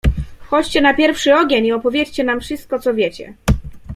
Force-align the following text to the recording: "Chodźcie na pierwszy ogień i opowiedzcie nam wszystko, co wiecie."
"Chodźcie 0.49 0.81
na 0.81 0.93
pierwszy 0.93 1.35
ogień 1.35 1.65
i 1.65 1.71
opowiedzcie 1.71 2.23
nam 2.23 2.39
wszystko, 2.41 2.79
co 2.79 2.93
wiecie." 2.93 3.33